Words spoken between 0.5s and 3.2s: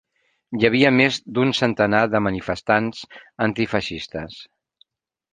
Hi havia més d'un centenar de manifestants